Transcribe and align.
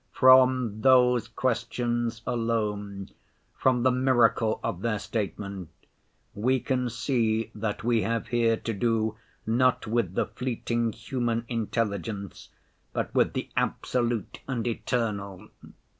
From 0.13 0.81
those 0.81 1.27
questions 1.27 2.23
alone, 2.25 3.09
from 3.55 3.83
the 3.83 3.91
miracle 3.91 4.59
of 4.63 4.81
their 4.81 4.97
statement, 4.97 5.69
we 6.33 6.59
can 6.59 6.89
see 6.89 7.51
that 7.53 7.83
we 7.83 8.01
have 8.01 8.29
here 8.29 8.57
to 8.57 8.73
do 8.73 9.15
not 9.45 9.85
with 9.85 10.15
the 10.15 10.25
fleeting 10.25 10.91
human 10.93 11.45
intelligence, 11.47 12.49
but 12.93 13.13
with 13.13 13.33
the 13.33 13.51
absolute 13.55 14.39
and 14.47 14.65
eternal. 14.65 15.49